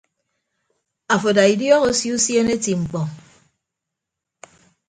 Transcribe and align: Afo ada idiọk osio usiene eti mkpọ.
Afo 1.13 1.27
ada 1.31 1.43
idiọk 1.53 1.83
osio 1.89 2.13
usiene 2.19 2.51
eti 2.57 2.71
mkpọ. 2.81 3.01